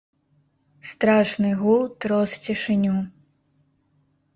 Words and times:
Страшны 0.93 1.53
гул 1.61 1.85
трос 2.07 2.37
цішыню. 2.49 2.99